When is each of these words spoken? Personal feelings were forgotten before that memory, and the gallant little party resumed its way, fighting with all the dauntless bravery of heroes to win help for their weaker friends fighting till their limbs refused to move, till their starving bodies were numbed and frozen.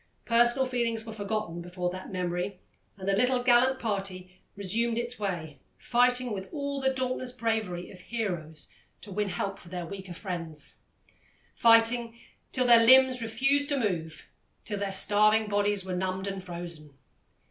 Personal 0.25 0.65
feelings 0.65 1.05
were 1.05 1.13
forgotten 1.13 1.61
before 1.61 1.91
that 1.91 2.11
memory, 2.11 2.59
and 2.97 3.07
the 3.07 3.13
gallant 3.13 3.45
little 3.47 3.75
party 3.75 4.31
resumed 4.55 4.97
its 4.97 5.19
way, 5.19 5.59
fighting 5.77 6.33
with 6.33 6.49
all 6.51 6.81
the 6.81 6.89
dauntless 6.91 7.31
bravery 7.31 7.91
of 7.91 7.99
heroes 7.99 8.71
to 9.01 9.11
win 9.11 9.29
help 9.29 9.59
for 9.59 9.69
their 9.69 9.85
weaker 9.85 10.15
friends 10.15 10.77
fighting 11.53 12.17
till 12.51 12.65
their 12.65 12.83
limbs 12.83 13.21
refused 13.21 13.69
to 13.69 13.77
move, 13.77 14.27
till 14.63 14.79
their 14.79 14.91
starving 14.91 15.47
bodies 15.47 15.85
were 15.85 15.95
numbed 15.95 16.25
and 16.25 16.43
frozen. 16.43 16.97